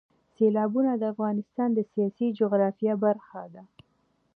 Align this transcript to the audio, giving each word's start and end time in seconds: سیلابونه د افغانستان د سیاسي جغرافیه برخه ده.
سیلابونه 0.35 0.91
د 0.97 1.03
افغانستان 1.13 1.69
د 1.73 1.79
سیاسي 1.91 2.27
جغرافیه 2.39 2.93
برخه 3.03 3.41
ده. 3.53 3.63